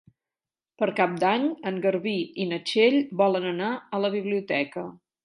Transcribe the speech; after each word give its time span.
Per 0.81 0.87
Cap 0.99 1.11
d'Any 1.23 1.43
en 1.71 1.77
Garbí 1.83 2.13
i 2.45 2.47
na 2.53 2.59
Txell 2.71 2.97
volen 3.21 3.47
anar 3.51 3.69
a 3.75 4.01
la 4.07 4.13
biblioteca. 4.17 4.87